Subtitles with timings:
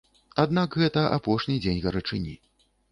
[0.43, 2.37] Аднак гэта апошні дзень гарачыні.